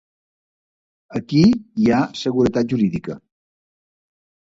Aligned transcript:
aquí 1.19 1.43
hi 1.85 1.91
ha 1.93 2.01
seguretat 2.25 2.75
jurídica 2.75 3.23